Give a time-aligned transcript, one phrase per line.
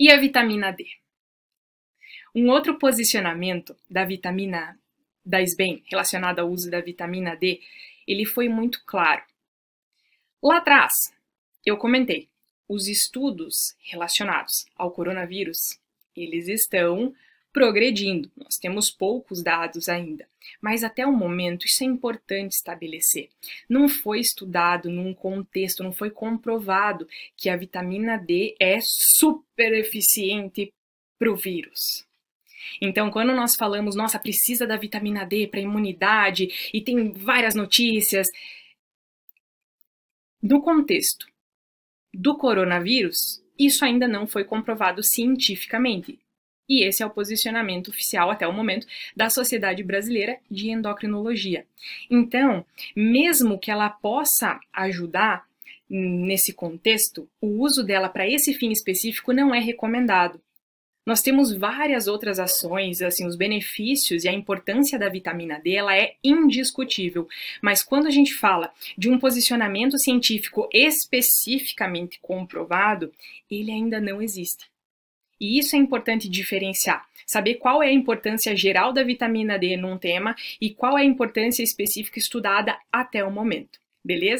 [0.00, 0.86] E a vitamina D?
[2.32, 4.78] Um outro posicionamento da vitamina
[5.26, 7.60] da SBEM relacionado ao uso da vitamina D,
[8.06, 9.24] ele foi muito claro.
[10.40, 10.92] Lá atrás,
[11.66, 12.28] eu comentei,
[12.68, 15.80] os estudos relacionados ao coronavírus,
[16.14, 17.12] eles estão
[17.58, 18.30] progredindo.
[18.36, 20.28] Nós temos poucos dados ainda,
[20.62, 23.30] mas até o momento isso é importante estabelecer.
[23.68, 30.72] Não foi estudado num contexto, não foi comprovado que a vitamina D é super eficiente
[31.18, 32.06] para o vírus.
[32.80, 38.28] Então, quando nós falamos, nossa, precisa da vitamina D para imunidade e tem várias notícias,
[40.40, 41.26] no contexto
[42.14, 46.20] do coronavírus, isso ainda não foi comprovado cientificamente.
[46.68, 48.86] E esse é o posicionamento oficial até o momento
[49.16, 51.64] da Sociedade Brasileira de Endocrinologia.
[52.10, 55.46] Então, mesmo que ela possa ajudar
[55.88, 60.40] nesse contexto, o uso dela para esse fim específico não é recomendado.
[61.08, 65.96] Nós temos várias outras ações, assim, os benefícios e a importância da vitamina D, ela
[65.96, 67.26] é indiscutível.
[67.62, 73.10] Mas quando a gente fala de um posicionamento científico especificamente comprovado,
[73.50, 74.66] ele ainda não existe.
[75.40, 79.98] E isso é importante diferenciar, saber qual é a importância geral da vitamina D num
[79.98, 84.36] tema e qual é a importância específica estudada até o momento, beleza?